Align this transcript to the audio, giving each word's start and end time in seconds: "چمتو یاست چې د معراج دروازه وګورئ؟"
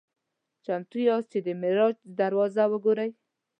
"چمتو 0.65 0.97
یاست 1.07 1.27
چې 1.31 1.39
د 1.45 1.47
معراج 1.61 1.95
دروازه 2.19 2.63
وګورئ؟" 2.71 3.09